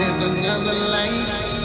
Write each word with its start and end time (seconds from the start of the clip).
live 0.00 0.22
another 0.22 0.72
life. 0.72 1.59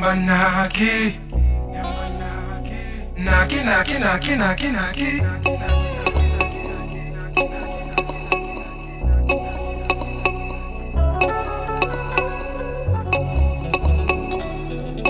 Naki, 0.00 1.18
Naki, 3.16 3.64
Naki, 3.64 3.98
Naki, 3.98 4.36
Naki, 4.36 4.70
Naki. 4.70 5.20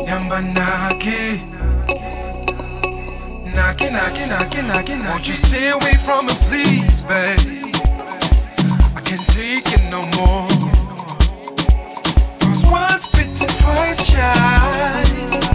Yamba 0.06 0.40
Naki, 0.54 1.42
Naki, 3.54 3.90
Naki, 3.90 4.26
Naki, 4.26 4.62
Naki, 4.62 4.92
Won't 5.02 5.28
you 5.28 5.34
stay 5.34 5.68
away 5.68 5.94
from 5.94 6.26
me, 6.26 6.32
please, 6.48 7.02
babe? 7.02 7.40
I 8.96 9.00
can't 9.04 9.28
take 9.28 9.70
it 9.70 9.90
no 9.90 10.06
more. 10.16 10.57
always 13.68 14.04
shine. 14.06 15.47